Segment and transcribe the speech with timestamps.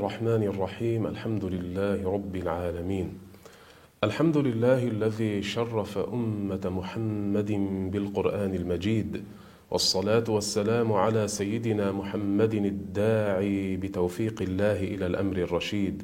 [0.00, 1.06] الرحمن الرحيم.
[1.06, 3.18] الحمد لله رب العالمين.
[4.04, 7.52] الحمد لله الذي شرف أمة محمد
[7.92, 9.24] بالقرآن المجيد.
[9.70, 16.02] والصلاة والسلام على سيدنا محمد الداعي بتوفيق الله إلى الأمر الرشيد.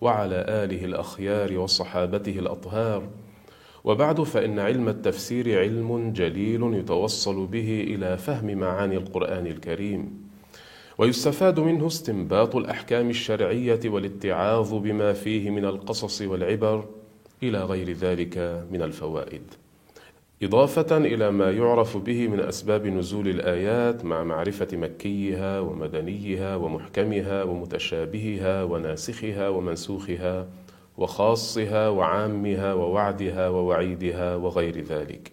[0.00, 3.02] وعلى آله الأخيار وصحابته الأطهار.
[3.84, 10.31] وبعد فإن علم التفسير علم جليل يتوصل به إلى فهم معاني القرآن الكريم.
[10.98, 16.84] ويستفاد منه استنباط الأحكام الشرعية والاتعاظ بما فيه من القصص والعبر
[17.42, 19.42] إلى غير ذلك من الفوائد.
[20.42, 28.64] إضافة إلى ما يعرف به من أسباب نزول الآيات مع معرفة مكيها ومدنيها ومحكمها ومتشابهها
[28.64, 30.46] وناسخها ومنسوخها
[30.98, 35.32] وخاصها وعامها ووعدها ووعيدها وغير ذلك.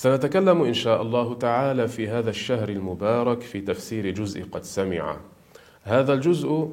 [0.00, 5.16] سنتكلم إن شاء الله تعالى في هذا الشهر المبارك في تفسير جزء قد سمع.
[5.82, 6.68] هذا الجزء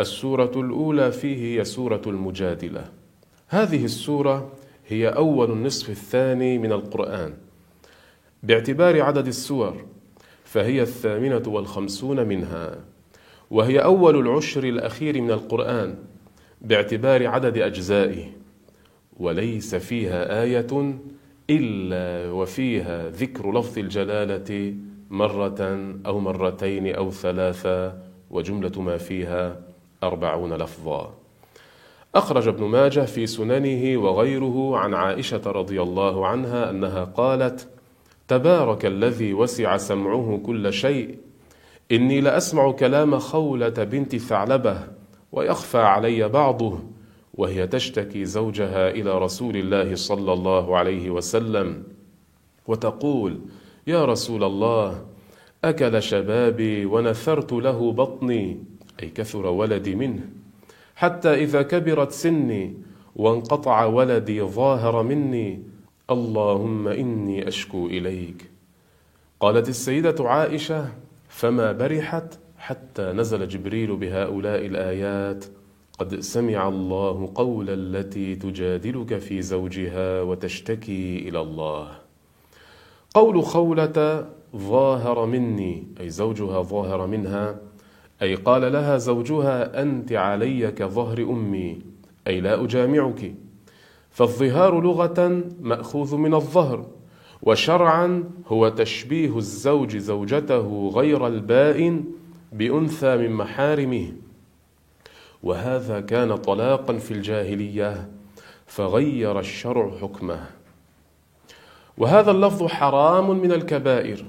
[0.00, 2.84] السورة الأولى فيه هي سورة المجادلة.
[3.48, 4.52] هذه السورة
[4.88, 7.34] هي أول النصف الثاني من القرآن.
[8.42, 9.84] باعتبار عدد السور
[10.44, 12.78] فهي الثامنة والخمسون منها
[13.50, 15.94] وهي أول العشر الأخير من القرآن
[16.60, 18.26] باعتبار عدد أجزائه
[19.16, 21.00] وليس فيها آية
[21.50, 24.74] إلا وفيها ذكر لفظ الجلالة
[25.10, 27.94] مرة أو مرتين أو ثلاثة
[28.30, 29.60] وجملة ما فيها
[30.02, 31.14] أربعون لفظا.
[32.14, 37.68] أخرج ابن ماجه في سننه وغيره عن عائشة رضي الله عنها أنها قالت
[38.28, 41.18] تبارك الذي وسع سمعه كل شيء.
[41.92, 44.78] إني لأسمع كلام خولة بنت ثعلبة
[45.32, 46.78] ويخفى علي بعضه
[47.34, 51.82] وهي تشتكي زوجها إلى رسول الله صلى الله عليه وسلم
[52.66, 53.40] وتقول
[53.86, 55.06] يا رسول الله
[55.64, 58.64] أكل شبابي ونثرت له بطني.
[59.02, 60.24] أي كثر ولدي منه.
[60.96, 62.74] حتى إذا كبرت سني
[63.16, 65.62] وانقطع ولدي ظاهر مني
[66.10, 68.50] اللهم إني أشكو إليك.
[69.40, 70.88] قالت السيدة عائشة
[71.28, 75.44] فما برحت حتى نزل جبريل بهؤلاء الآيات.
[76.00, 81.88] قد سمع الله قول التي تجادلك في زوجها وتشتكي إلى الله.
[83.14, 87.60] قول خولة ظاهر مني أي زوجها ظاهر منها
[88.22, 91.78] أي قال لها زوجها أنت علي كظهر أمي
[92.26, 93.34] أي لا أجامعك.
[94.10, 96.86] فالظهار لغة مأخوذ من الظهر
[97.42, 102.04] وشرعا هو تشبيه الزوج زوجته غير البائن
[102.52, 104.12] بأنثى من محارمه.
[105.42, 108.08] وهذا كان طلاقا في الجاهلية
[108.66, 110.46] فغير الشرع حكمه.
[111.98, 114.24] وهذا اللفظ حرام من الكبائر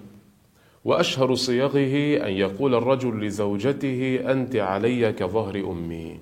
[0.86, 6.20] وأشهر صيغه أن يقول الرجل لزوجته أنت علي كظهر أمي.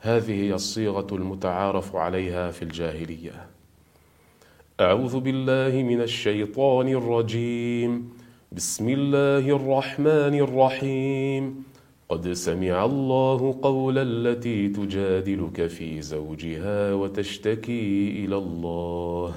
[0.00, 3.46] هذه هي الصيغة المتعارف عليها في الجاهلية.
[4.80, 8.10] أعوذ بالله من الشيطان الرجيم.
[8.52, 11.71] بسم الله الرحمن الرحيم.
[12.12, 19.34] قد سمع الله قول التي تجادلك في زوجها وتشتكي إلى الله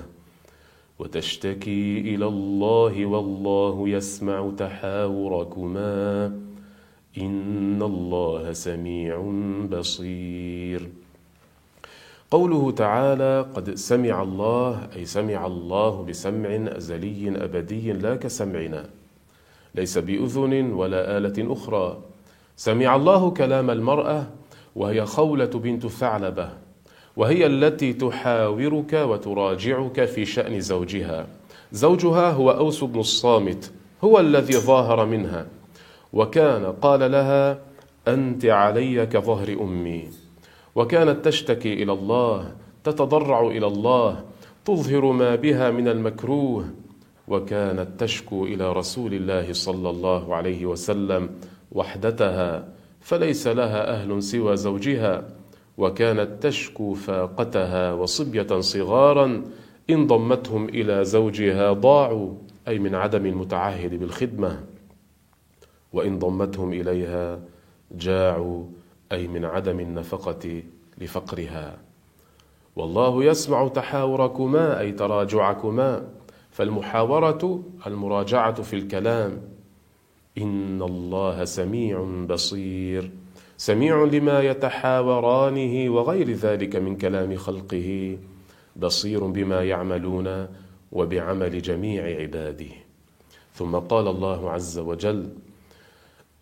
[0.99, 6.25] وتشتكي إلى الله والله يسمع تحاوركما
[7.17, 9.15] ان الله سميع
[9.71, 10.89] بصير.
[12.31, 18.89] قوله تعالى قد سمع الله أي سمع الله بسمع ازلي ابدي لا كسمعنا
[19.75, 22.14] ليس باذن ولا اله أخرى.
[22.57, 24.27] سمع الله كلام المرأة
[24.75, 26.49] وهي خولة بنت ثعلبة
[27.15, 31.27] وهي التي تحاورك وتراجعك في شأن زوجها.
[31.71, 33.71] زوجها هو أوس بن الصامت
[34.03, 35.47] هو الذي ظاهر منها.
[36.13, 37.59] وكان قال لها
[38.07, 40.09] أنت علي كظهر أمي.
[40.75, 42.51] وكانت تشتكي إلى الله
[42.83, 44.23] تتضرع إلى الله
[44.65, 46.65] تظهر ما بها من المكروه.
[47.27, 51.29] وكانت تشكو إلى رسول الله صلى الله عليه وسلم
[51.75, 52.67] وحدتها
[53.01, 55.27] فليس لها أهل سوى زوجها
[55.77, 59.43] وكانت تشكو فاقتها وصبية صغارا
[59.89, 62.33] إن ضمتهم إلى زوجها ضاعوا
[62.67, 64.63] أي من عدم المتعهد بالخدمة.
[65.93, 67.39] وإن ضمتهم إليها
[67.91, 68.63] جاعوا
[69.11, 70.63] أي من عدم النفقة
[70.97, 71.77] لفقرها.
[72.75, 76.07] والله يسمع تحاوركما أي تراجعكما
[76.51, 79.54] فالمحاورة المراجعة في الكلام.
[80.37, 83.11] إن الله سميع بصير.
[83.57, 88.17] سميع لما يتحاورانه وغير ذلك من كلام خلقه.
[88.75, 90.47] بصير بما يعملون
[90.91, 92.71] وبعمل جميع عباده.
[93.53, 95.29] ثم قال الله عز وجل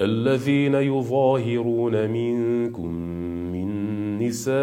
[0.01, 2.89] الذين يظاهرون منكم
[3.54, 3.69] من
[4.19, 4.60] نسائهم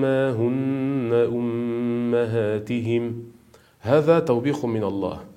[0.00, 3.22] ما هن أمهاتهم.
[3.80, 5.33] هذا توبيخ من الله.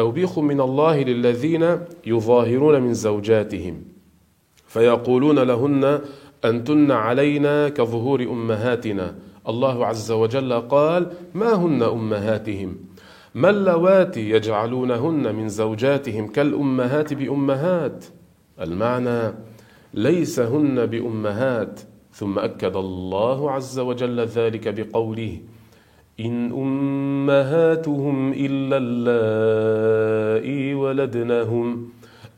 [0.00, 1.64] توبيخ من الله للذين
[2.06, 3.82] يظاهرون من زوجاتهم.
[4.66, 6.00] فيقولون لهن
[6.44, 9.14] أنتن علينا كظهور أمهاتنا.
[9.48, 12.76] الله عز وجل قال ما هن أمهاتهم؟
[13.34, 18.04] ما اللواتي يجعلونهن من زوجاتهم كالأمهات بأمهات؟
[18.60, 19.34] المعنى
[19.94, 21.80] ليس هن بأمهات.
[22.12, 25.40] ثم أكد الله عز وجل ذلك بقوله
[26.20, 31.88] إن أمهاتهم إلا اللائي ولدنهم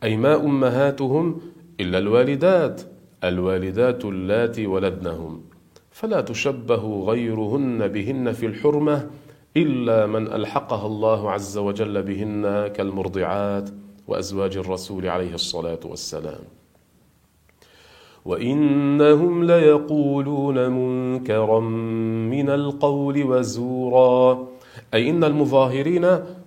[0.02, 1.40] أي ما أمهاتهم؟
[1.81, 2.82] إلا الوالدات.
[3.25, 5.40] الوالدات اللاتي ولدنهم
[5.90, 9.11] فلا تشبه غيرهن بهن في الحرمة
[9.56, 13.70] إلا من ألحقها الله عز وجل بهن كالمرضعات
[14.08, 16.44] وأزواج الرسول عليه الصلاة والسلام.
[18.24, 21.60] وإنهم ليقولون منكرا
[22.30, 24.48] من القول وزورا.
[24.94, 26.04] أي إن المظاهرين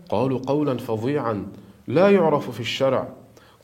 [0.09, 1.45] قالوا قولا فظيعا
[1.87, 3.13] لا يعرف في الشرع.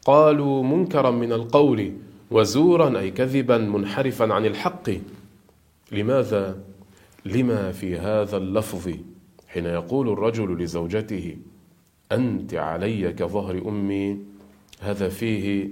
[0.05, 1.93] قالوا منكرا من القول
[2.31, 4.89] وزورا أي كذبا منحرفا عن الحق.
[5.91, 6.57] لماذا؟
[7.25, 8.91] لما في هذا اللفظ
[9.47, 11.37] حين يقول الرجل لزوجته
[12.11, 14.17] أنت علي كظهر أمي؟
[14.79, 15.69] هذا فيه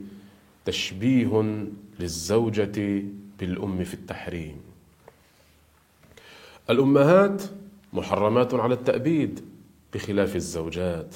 [0.65, 1.43] تشبيه
[1.99, 3.03] للزوجة
[3.39, 4.57] بالأم في التحريم.
[6.69, 7.43] الأمهات
[7.93, 9.39] محرمات على التأبيد
[9.93, 11.15] بخلاف الزوجات.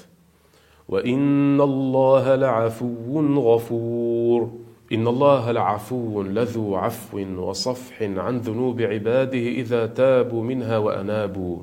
[0.90, 4.52] وإن الله لعفو غفور.
[4.92, 11.62] إن الله لعفو لذو عفو وصفح عن ذنوب عباده إذا تابوا منها وأنابوا.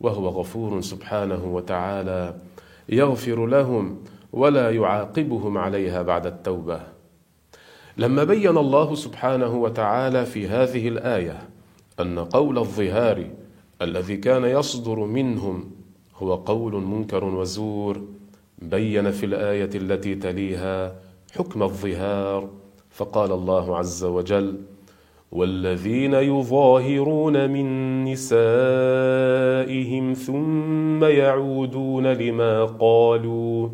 [0.00, 2.34] وهو غفور سبحانه وتعالى
[2.88, 3.98] يغفر لهم
[4.32, 6.97] ولا يعاقبهم عليها بعد التوبة.
[7.98, 11.48] لما بين الله سبحانه وتعالى في هذه الآية
[12.00, 13.26] أن قول الظهار
[13.82, 15.70] الذي كان يصدر منهم
[16.16, 18.02] هو قول منكر وزور
[18.62, 20.94] بين في الآية التي تليها
[21.36, 22.48] حكم الظهار
[22.90, 24.60] فقال الله عز وجل
[25.32, 28.92] والذين يظاهرون من نسائهم
[30.12, 33.68] ثم يعودون لما قالوا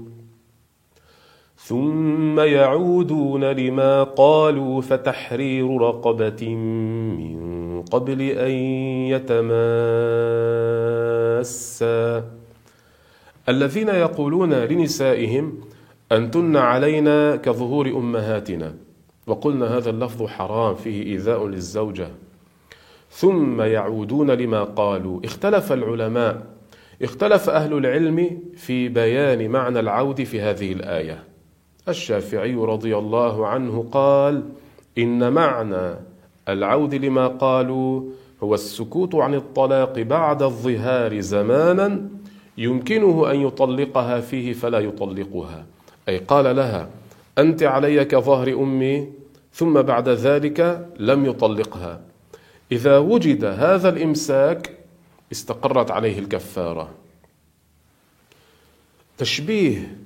[1.65, 8.51] ثم يعودون لما قالوا فتحرير رقبة من قبل أن
[9.13, 9.45] يتماسا.
[13.49, 15.61] الذين يقولون لنسائهم
[16.13, 18.75] أنتن علينا كظهور أمهاتنا.
[19.27, 22.09] وقلنا هذا اللفظ حرام فيه إيذاء للزوجة.
[23.11, 25.21] ثم يعودون لما قالوا.
[25.25, 26.47] اختلف العلماء
[27.03, 31.34] اختلف أهل العلم في بيان معنى العود في هذه الآية.
[31.89, 34.43] الشافعي رضي الله عنه قال
[34.99, 35.95] إن معنى
[36.49, 38.03] العود لما قالوا
[38.43, 42.09] هو السكوت عن الطلاق بعد الظهار زمانا
[42.59, 45.67] يمكنه أن يطلقها فيه فلا يطلقها.
[46.09, 46.89] أي قال لها
[47.39, 49.09] أنت علي كظهر أمي
[49.53, 52.01] ثم بعد ذلك لم يطلقها.
[52.73, 54.71] إذا وجد هذا الإمساك
[55.33, 56.91] استقرت عليه الكفارة.
[59.19, 59.97] تشبيه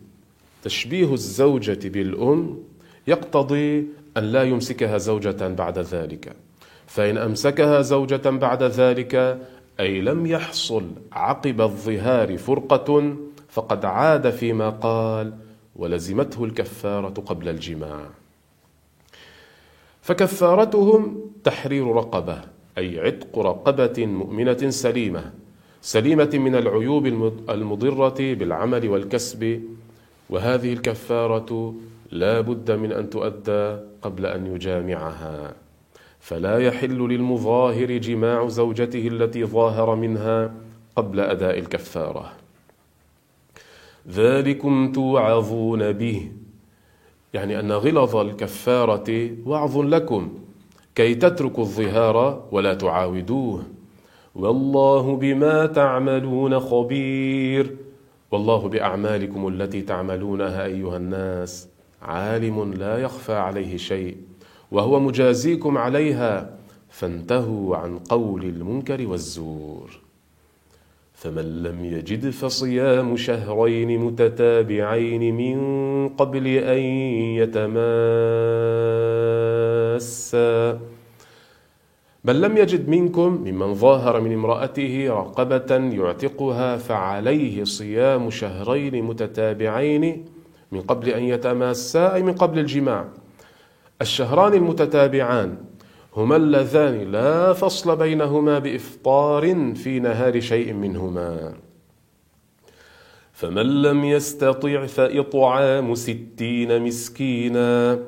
[0.69, 2.59] تشبيه الزوجة بالأم
[3.07, 6.37] يقتضي أن لا يمسكها زوجة بعد ذلك.
[6.87, 9.39] فإن أمسكها زوجة بعد ذلك
[9.81, 13.17] أي لم يحصل عقب الظهار فرقة
[13.49, 15.33] فقد عاد فيما قال
[15.77, 18.01] ولزمته الكفارة قبل الجماع.
[20.03, 22.41] فكفارتهم تحرير رقبة
[22.79, 25.33] أي عتق رقبة مؤمنة سليمة
[25.83, 27.07] سليمة من العيوب
[27.49, 29.63] المضرة بالعمل والكسب
[30.31, 31.75] وهذه الكفارة
[32.11, 35.55] لا بد من أن تؤدى قبل أن يجامعها.
[36.21, 40.55] فلا يحل للمظاهر جماع زوجته التي ظاهر منها
[40.97, 42.33] قبل أداء الكفارة.
[44.09, 46.33] ذلكم توعظون به.
[47.35, 50.39] يعني أن غلظ الكفارة وعظ لكم.
[50.95, 53.63] كي تتركوا الظهار ولا تعاودوه.
[54.35, 57.77] والله بما تعملون خبير.
[58.31, 61.69] والله بأعمالكم التي تعملونها أيها الناس
[62.03, 64.17] عالم لا يخفى عليه شيء
[64.71, 66.59] وهو مجازيكم عليها
[66.91, 70.09] فانتهوا عن قول المنكر والزور.
[71.15, 75.59] فمن لم يجد فصيام شهرين متتابعين من
[76.09, 76.79] قبل أن
[79.99, 80.81] يتماسا
[82.29, 90.25] بل لم يجد منكم ممن ظاهر من امرأته رقبة يعتقها فعليه صيام شهرين متتابعين
[90.73, 93.09] من قبل أن يتماسا أي من قبل الجماع.
[94.01, 95.57] الشهران المتتابعان
[96.17, 101.55] هما اللذان لا فصل بينهما بإفطار في نهار شيء منهما.
[103.33, 107.99] فمن لم يستطع فإطعام ستين مسكينا.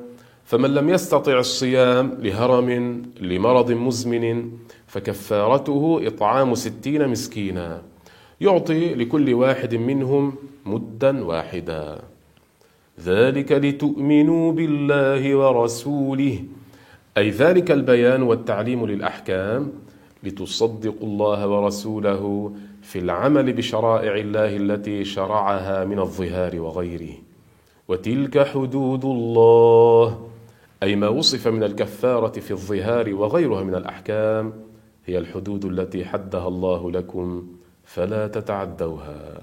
[0.51, 4.51] فمن لم يستطع الصيام لهرم لمرض مزمن
[4.87, 7.81] فكفارته إطعام ستين مسكينا.
[8.41, 11.99] يعطي لكل واحد منهم مدا واحدا.
[12.99, 16.43] ذلك لتؤمنوا بالله ورسوله.
[17.17, 19.71] أي ذلك البيان والتعليم للأحكام.
[20.23, 27.13] لتصدقوا الله ورسوله في العمل بشرائع الله التي شرعها من الظهار وغيره.
[27.87, 30.30] وتلك حدود الله.
[30.83, 34.53] أي ما وصف من الكفارة في الظهار وغيرها من الأحكام
[35.05, 37.47] هي الحدود التي حدها الله لكم
[37.83, 39.41] فلا تتعدوها.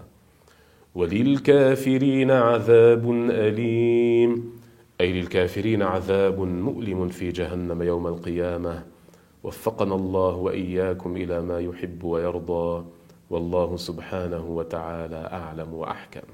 [0.95, 4.53] وللكافرين عذاب أليم.
[5.01, 8.85] أي للكافرين عذاب مؤلم في جهنم يوم القيامة.
[9.43, 12.85] وفقنا الله وإياكم إلى ما يحب ويرضى.
[13.31, 16.29] والله سبحانه وتعالى أعلم وأحكم.